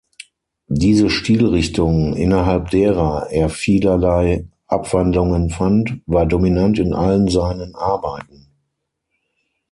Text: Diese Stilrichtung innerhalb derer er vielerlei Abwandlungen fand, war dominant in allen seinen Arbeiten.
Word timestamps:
Diese 0.71 1.11
Stilrichtung 1.11 2.15
innerhalb 2.15 2.71
derer 2.71 3.27
er 3.29 3.49
vielerlei 3.49 4.47
Abwandlungen 4.65 5.51
fand, 5.51 6.01
war 6.07 6.25
dominant 6.25 6.79
in 6.79 6.95
allen 6.95 7.27
seinen 7.27 7.75
Arbeiten. 7.75 8.47